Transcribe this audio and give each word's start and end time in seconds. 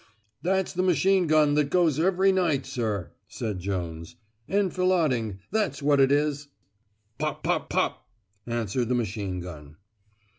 "That's 0.41 0.73
the 0.73 0.81
machine 0.81 1.27
gun 1.27 1.53
that 1.53 1.69
goes 1.69 1.99
every 1.99 2.31
night, 2.31 2.65
sir," 2.65 3.11
said 3.27 3.59
Jones. 3.59 4.15
"Enfilading, 4.49 5.37
that's 5.51 5.83
what 5.83 5.99
it 5.99 6.11
is." 6.11 6.47
"Pop 7.19 7.43
pop 7.43 7.69
pop," 7.69 8.07
answered 8.47 8.89
the 8.89 8.95
machine 8.95 9.41
gun. 9.41 9.75